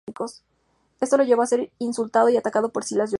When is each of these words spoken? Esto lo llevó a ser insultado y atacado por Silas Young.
Esto 0.99 1.17
lo 1.17 1.23
llevó 1.23 1.43
a 1.43 1.47
ser 1.47 1.71
insultado 1.77 2.29
y 2.29 2.35
atacado 2.37 2.69
por 2.69 2.83
Silas 2.83 3.09
Young. 3.09 3.09